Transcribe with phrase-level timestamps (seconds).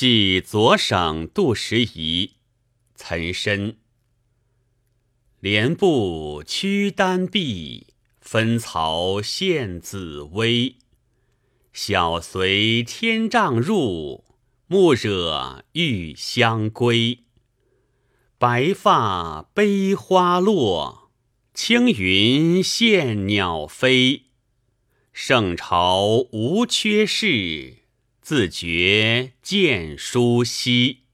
[0.00, 2.34] 寄左省杜十遗，
[2.94, 3.74] 岑参。
[5.40, 7.88] 莲步屈丹碧，
[8.20, 10.76] 分曹献紫薇。
[11.72, 14.24] 小随天丈入，
[14.68, 17.24] 暮惹玉香归。
[18.38, 21.10] 白发悲花落，
[21.52, 24.26] 青云羡鸟飞。
[25.12, 27.78] 圣朝无缺事，
[28.28, 31.07] 自觉见书稀。